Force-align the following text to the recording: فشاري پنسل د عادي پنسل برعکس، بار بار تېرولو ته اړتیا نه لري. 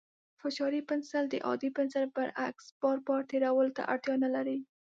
فشاري 0.41 0.81
پنسل 0.89 1.23
د 1.29 1.35
عادي 1.47 1.69
پنسل 1.77 2.03
برعکس، 2.15 2.65
بار 2.81 2.97
بار 3.07 3.21
تېرولو 3.31 3.71
ته 3.77 3.83
اړتیا 3.93 4.15
نه 4.23 4.29
لري. 4.35 4.57